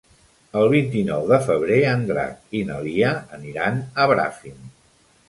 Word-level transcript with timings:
El 0.59 0.63
vint-i-nou 0.69 1.27
de 1.31 1.37
febrer 1.43 1.77
en 1.89 2.05
Drac 2.11 2.57
i 2.61 2.63
na 2.71 2.79
Lia 2.87 3.13
aniran 3.41 3.79
a 4.05 4.09
Bràfim. 4.15 4.57